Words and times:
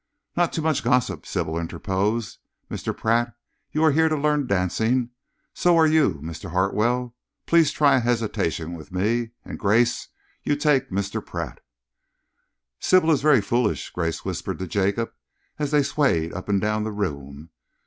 "Not 0.35 0.51
too 0.51 0.63
much 0.63 0.83
gossip," 0.83 1.27
Sybil 1.27 1.59
interposed. 1.59 2.39
"Mr. 2.71 2.97
Pratt, 2.97 3.35
you 3.71 3.83
are 3.83 3.91
here 3.91 4.09
to 4.09 4.17
learn 4.17 4.47
dancing. 4.47 5.11
So 5.53 5.77
are 5.77 5.85
you, 5.85 6.15
Mr. 6.23 6.49
Hartwell. 6.49 7.15
Please 7.45 7.71
try 7.71 7.97
a 7.97 7.99
hesitation 7.99 8.73
with 8.73 8.91
me, 8.91 9.29
and, 9.45 9.59
Grace, 9.59 10.07
you 10.41 10.55
take 10.55 10.89
Mr. 10.89 11.23
Pratt." 11.23 11.59
"Sybil 12.79 13.11
is 13.11 13.21
very 13.21 13.41
foolish," 13.41 13.91
Grace 13.91 14.25
whispered 14.25 14.57
to 14.57 14.65
Jacob, 14.65 15.11
as 15.59 15.69
they 15.69 15.83
swayed 15.83 16.33
up 16.33 16.49
and 16.49 16.59
down 16.59 16.83
the 16.83 16.91
room. 16.91 17.51